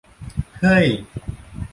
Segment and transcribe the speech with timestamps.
[0.59, 0.87] เฮ้ย!